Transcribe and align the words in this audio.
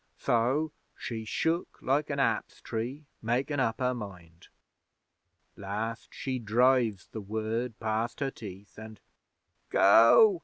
So 0.17 0.71
she 0.97 1.25
shook 1.25 1.77
like 1.79 2.09
a 2.09 2.15
aps 2.17 2.59
tree 2.63 3.05
makin' 3.21 3.59
up 3.59 3.79
her 3.79 3.93
mind. 3.93 4.47
'Last 5.55 6.11
she 6.11 6.39
drives 6.39 7.05
the 7.09 7.21
word 7.21 7.79
past 7.79 8.19
her 8.19 8.31
teeth, 8.31 8.79
an' 8.79 8.97
"Go!" 9.69 10.39